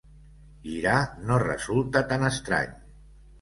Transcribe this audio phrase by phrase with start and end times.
[0.67, 0.95] Girar
[1.27, 2.75] no resulta tan estrany.